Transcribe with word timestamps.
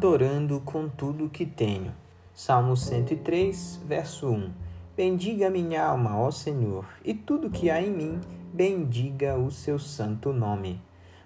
adorando 0.00 0.62
com 0.64 0.88
tudo 0.88 1.28
que 1.28 1.44
tenho. 1.44 1.92
Salmo 2.32 2.74
103, 2.74 3.82
verso 3.86 4.28
1. 4.28 4.50
Bendiga 4.96 5.50
minha 5.50 5.84
alma, 5.84 6.18
ó 6.18 6.30
Senhor, 6.30 6.86
e 7.04 7.12
tudo 7.12 7.50
que 7.50 7.68
há 7.68 7.82
em 7.82 7.90
mim, 7.90 8.18
bendiga 8.50 9.36
o 9.36 9.50
seu 9.50 9.78
santo 9.78 10.32
nome. 10.32 10.80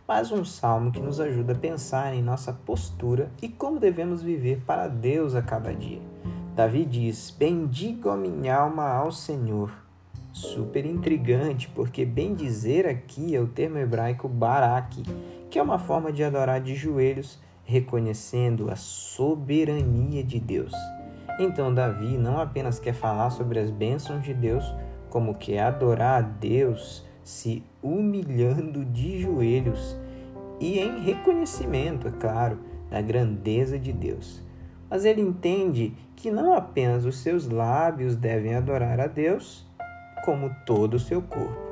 Mais 0.08 0.32
um 0.32 0.44
salmo 0.44 0.90
que 0.90 0.98
nos 0.98 1.20
ajuda 1.20 1.52
a 1.52 1.56
pensar 1.56 2.16
em 2.16 2.20
nossa 2.20 2.52
postura 2.52 3.30
e 3.40 3.48
como 3.48 3.78
devemos 3.78 4.22
viver 4.22 4.60
para 4.66 4.88
Deus 4.88 5.36
a 5.36 5.42
cada 5.42 5.72
dia. 5.72 6.00
Davi 6.56 6.84
diz: 6.84 7.30
Bendiga 7.30 8.16
minha 8.16 8.56
alma 8.56 8.88
ao 8.88 9.12
Senhor. 9.12 9.70
Super 10.32 10.84
intrigante, 10.84 11.68
porque 11.68 12.04
bem 12.04 12.34
dizer 12.34 12.88
aqui 12.88 13.36
é 13.36 13.40
o 13.40 13.46
termo 13.46 13.78
hebraico 13.78 14.28
barak, 14.28 15.00
que 15.48 15.60
é 15.60 15.62
uma 15.62 15.78
forma 15.78 16.12
de 16.12 16.24
adorar 16.24 16.60
de 16.60 16.74
joelhos 16.74 17.38
reconhecendo 17.64 18.70
a 18.70 18.76
soberania 18.76 20.22
de 20.22 20.38
Deus. 20.38 20.72
Então, 21.38 21.74
Davi 21.74 22.16
não 22.16 22.38
apenas 22.38 22.78
quer 22.78 22.92
falar 22.92 23.30
sobre 23.30 23.58
as 23.58 23.70
bênçãos 23.70 24.22
de 24.22 24.32
Deus, 24.32 24.64
como 25.10 25.34
quer 25.34 25.60
adorar 25.60 26.18
a 26.18 26.26
Deus 26.26 27.04
se 27.22 27.64
humilhando 27.82 28.84
de 28.84 29.20
joelhos 29.20 29.96
e 30.60 30.78
em 30.78 31.00
reconhecimento, 31.00 32.08
é 32.08 32.10
claro, 32.12 32.58
da 32.90 33.00
grandeza 33.00 33.78
de 33.78 33.92
Deus. 33.92 34.42
Mas 34.88 35.04
ele 35.04 35.20
entende 35.20 35.94
que 36.14 36.30
não 36.30 36.54
apenas 36.54 37.04
os 37.04 37.18
seus 37.18 37.48
lábios 37.48 38.14
devem 38.14 38.54
adorar 38.54 39.00
a 39.00 39.06
Deus, 39.06 39.66
como 40.24 40.54
todo 40.64 40.94
o 40.94 41.00
seu 41.00 41.20
corpo. 41.20 41.64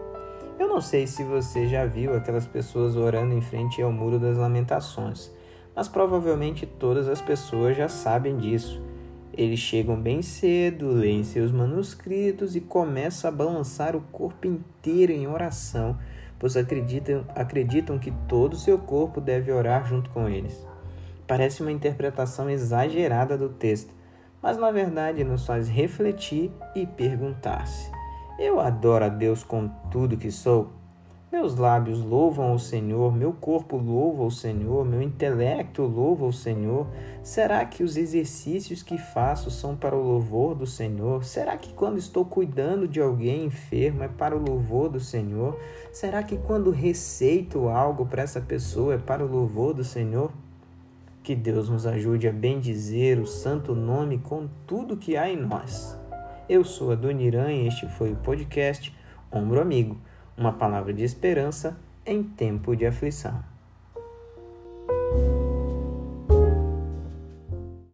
Eu 0.59 0.69
não 0.69 0.81
sei 0.81 1.07
se 1.07 1.23
você 1.23 1.69
já 1.69 1.87
viu 1.87 2.15
aquelas 2.17 2.47
pessoas 2.47 2.97
orando 2.97 3.35
em 3.35 3.41
frente 3.41 3.81
ao 3.81 3.93
Muro 3.93 4.19
das 4.19 4.37
Lamentações 4.37 5.31
mas 5.75 5.89
provavelmente 5.89 6.67
todas 6.67 7.09
as 7.09 7.21
pessoas 7.21 7.77
já 7.77 7.89
sabem 7.89 8.37
disso. 8.37 8.81
Eles 9.35 9.61
chegam 9.61 9.97
bem 9.97 10.21
cedo, 10.21 10.89
leem 10.91 11.25
seus 11.25 11.51
manuscritos 11.51 12.55
e 12.55 12.61
começam 12.61 13.29
a 13.29 13.33
balançar 13.33 13.97
o 13.97 14.03
corpo 14.13 14.47
inteiro 14.47 15.13
em 15.13 15.27
oração, 15.27 15.99
pois 16.39 16.57
acreditam, 16.57 17.25
acreditam 17.35 17.99
que 17.99 18.13
todo 18.29 18.53
o 18.53 18.59
seu 18.59 18.79
corpo 18.79 19.21
deve 19.21 19.51
orar 19.51 19.87
junto 19.87 20.11
com 20.11 20.29
eles. 20.29 20.67
Parece 21.27 21.63
uma 21.63 21.73
interpretação 21.73 22.51
exagerada 22.51 23.39
do 23.39 23.49
texto, 23.49 23.95
mas 24.43 24.59
na 24.59 24.71
verdade 24.71 25.25
nos 25.25 25.47
faz 25.47 25.67
refletir 25.67 26.51
e 26.75 26.87
perguntar-se: 26.87 27.91
Eu 28.39 28.61
adoro 28.61 29.07
a 29.07 29.09
Deus 29.09 29.43
com 29.43 29.69
tudo 29.91 30.19
que 30.19 30.31
sou? 30.31 30.82
Meus 31.33 31.57
lábios 31.57 32.05
louvam 32.05 32.51
ao 32.51 32.59
Senhor, 32.59 33.17
meu 33.17 33.33
corpo 33.33 33.79
louva 33.79 34.23
ao 34.23 34.31
Senhor, 34.31 34.85
meu 34.85 35.01
intelecto 35.01 35.83
louva 35.83 36.27
ao 36.27 36.31
Senhor. 36.31 36.87
Será 37.23 37.65
que 37.65 37.83
os 37.83 37.97
exercícios 37.97 38.83
que 38.83 38.99
faço 38.99 39.51
são 39.51 39.75
para 39.75 39.97
o 39.97 40.03
louvor 40.03 40.55
do 40.55 40.67
Senhor? 40.67 41.25
Será 41.25 41.57
que 41.57 41.73
quando 41.73 41.97
estou 41.97 42.23
cuidando 42.23 42.87
de 42.87 43.01
alguém 43.01 43.47
enfermo 43.47 44.03
é 44.03 44.09
para 44.09 44.37
o 44.37 44.45
louvor 44.47 44.91
do 44.91 45.01
Senhor? 45.01 45.59
Será 45.91 46.23
que 46.23 46.37
quando 46.37 46.71
receito 46.71 47.67
algo 47.67 48.05
para 48.05 48.25
essa 48.25 48.43
pessoa 48.43 48.93
é 48.93 48.99
para 48.99 49.25
o 49.25 49.27
louvor 49.27 49.73
do 49.73 49.83
Senhor? 49.83 50.31
Que 51.23 51.35
Deus 51.35 51.67
nos 51.67 51.87
ajude 51.87 52.29
a 52.29 52.33
bendizer 52.33 53.19
o 53.19 53.27
santo 53.27 53.75
nome 53.75 54.19
com 54.19 54.47
tudo 54.67 54.99
que 54.99 55.17
há 55.17 55.31
em 55.31 55.41
nós. 55.41 55.99
Eu 56.47 56.63
sou 56.63 56.93
a 56.93 56.95
Dona 56.95 57.23
Irã 57.23 57.51
e 57.51 57.67
este 57.67 57.89
foi 57.89 58.13
o 58.13 58.17
podcast 58.17 58.95
Ombro 59.33 59.63
Amigo 59.63 59.97
uma 60.37 60.53
palavra 60.53 60.93
de 60.93 61.05
esperança 61.05 61.77
em 62.05 62.23
tempo 62.23 62.75
de 62.75 62.87
aflição. 62.87 63.52